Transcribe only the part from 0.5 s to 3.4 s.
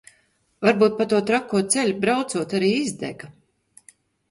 Varbūt pa to trako ceļu braucot arī izdega.